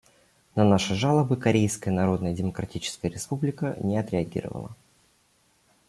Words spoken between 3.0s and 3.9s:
Республика